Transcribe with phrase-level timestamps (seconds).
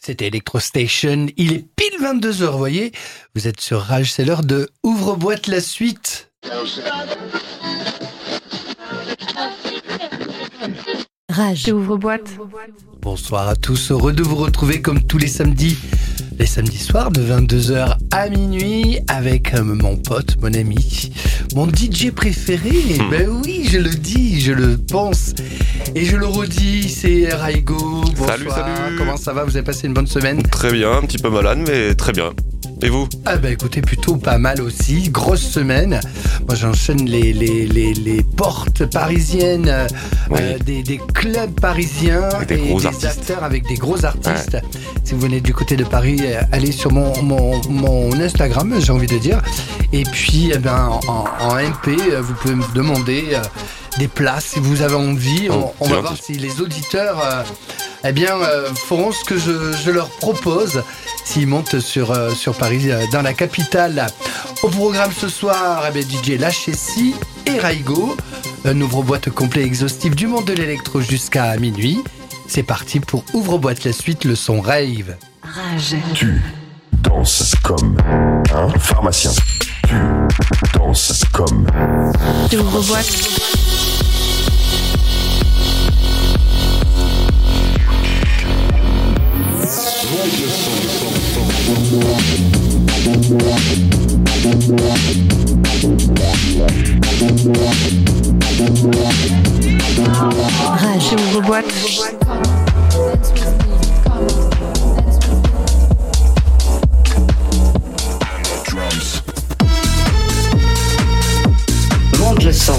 [0.00, 1.26] C'était Electro Station.
[1.36, 2.92] Il est pile 22h, vous voyez.
[3.34, 6.30] Vous êtes sur Rage, c'est l'heure de Ouvre-boîte la suite.
[11.28, 11.68] Rage.
[11.68, 12.30] Ouvre-boîte.
[13.02, 15.76] Bonsoir à tous, heureux de vous retrouver comme tous les samedis,
[16.38, 21.12] les samedis soirs de 22h à minuit avec euh, mon pote, mon ami,
[21.54, 22.98] mon DJ préféré.
[23.10, 25.34] Ben oui, je le dis, je le pense
[25.94, 28.02] et je le redis, c'est Raigo.
[28.16, 28.30] Bonsoir.
[28.30, 28.96] Salut, salut.
[28.98, 29.44] Comment ça va?
[29.44, 30.42] Vous avez passé une bonne semaine?
[30.42, 32.32] Très bien, un petit peu malade, mais très bien.
[32.82, 35.08] Et vous Ah bah écoutez, plutôt pas mal aussi.
[35.08, 35.98] Grosse semaine.
[36.46, 39.86] Moi j'enchaîne les, les, les, les portes parisiennes, euh,
[40.30, 40.38] Oui.
[40.42, 43.06] euh, des, des clubs parisiens Avec des et gros des artistes.
[43.06, 44.58] acteurs avec des gros artistes.
[45.04, 48.92] Si vous venez du côté de Paris, euh, allez sur mon, mon, mon Instagram, j'ai
[48.92, 49.40] envie de dire.
[49.94, 53.38] Et puis eh ben, en, en MP, euh, vous pouvez me demander
[53.98, 55.48] des places si vous avez envie.
[55.50, 57.42] On, Oh, on va voir si les auditeurs euh,
[58.04, 60.82] eh bien, euh, feront ce que je, je leur propose
[61.24, 64.06] s'ils montent sur, euh, sur Paris, euh, dans la capitale.
[64.62, 67.14] Au programme ce soir, eh bien, DJ Lachessi
[67.46, 68.16] et Raigo.
[68.64, 72.02] Un ouvre-boîte complet exhaustif du monde de l'électro jusqu'à minuit.
[72.48, 75.16] C'est parti pour Ouvre-boîte la suite, le son rave.
[75.42, 75.96] Rage.
[76.14, 76.40] Tu
[76.92, 77.96] danses comme
[78.54, 79.32] un pharmacien.
[79.86, 79.94] Tu
[80.74, 81.66] danses comme
[82.52, 83.75] Ouvre-boîte.
[91.96, 92.36] Rage.
[112.18, 112.72] Monte le son.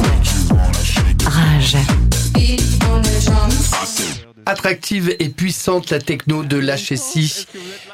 [4.48, 7.48] Attractive et puissante, la techno de l'HSI,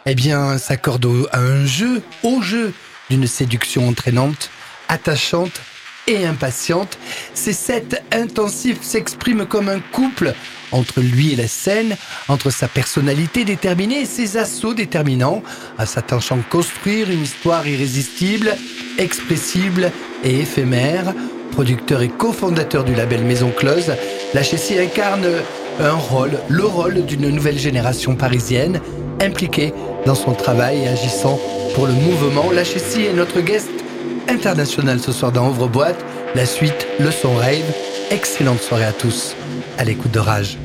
[0.05, 2.73] eh bien, s'accorde à un jeu, au jeu
[3.09, 4.51] d'une séduction entraînante,
[4.87, 5.61] attachante
[6.05, 6.99] et impatiente.
[7.33, 10.35] Ces sept intensifs s'expriment comme un couple
[10.71, 11.97] entre lui et la scène,
[12.27, 15.41] entre sa personnalité déterminée et ses assauts déterminants,
[15.79, 18.55] à s'attachant construire une histoire irrésistible,
[18.99, 19.91] expressible
[20.23, 21.15] et éphémère.
[21.53, 23.93] Producteur et cofondateur du label Maison Close,
[24.33, 25.27] l'HSI incarne
[25.79, 28.79] un rôle, le rôle d'une nouvelle génération parisienne,
[29.21, 29.71] impliquée
[30.07, 31.39] dans son travail et agissant
[31.75, 32.49] pour le mouvement.
[32.51, 33.69] L'HSI est notre guest
[34.27, 36.03] international ce soir dans Ouvre Boîte.
[36.33, 37.71] La suite, le son rave.
[38.09, 39.35] Excellente soirée à tous.
[39.77, 40.57] À l'écoute de Rage.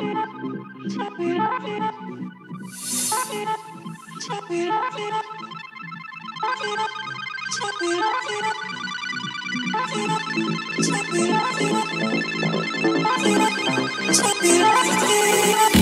[0.00, 1.20] Stop
[15.70, 15.79] it,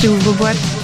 [0.00, 0.79] Silva Buarque.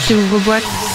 [0.00, 0.08] Rage.
[0.08, 0.89] J'ouvre boîte.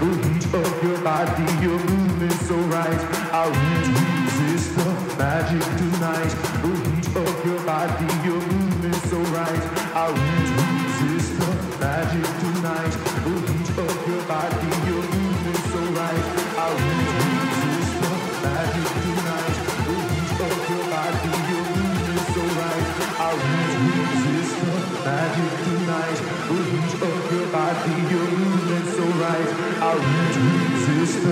[0.00, 3.00] The heat of your body, your moving so right.
[3.32, 5.87] I resist the magic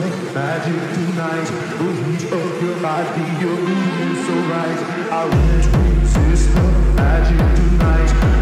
[0.01, 1.47] like magic tonight
[1.79, 4.81] The heat of your body, your movement's so right.
[5.11, 6.63] I won't resist the
[6.97, 8.36] magic tonight.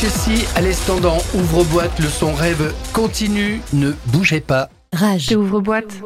[0.00, 4.70] Chessy, à l'instant dans Ouvre-boîte, le son rêve continue, ne bougez pas.
[4.94, 5.30] Rage.
[5.36, 6.00] Ouvre-boîte.